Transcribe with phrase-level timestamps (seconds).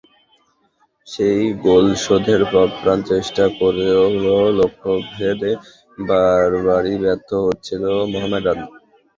[1.07, 4.03] সেই গোল শোধের আপ্রাণ চেষ্টা করেও
[4.59, 5.51] লক্ষ্যভেদে
[6.01, 8.59] বারবারই ব্যর্থ হচ্ছিল মোহামেডান।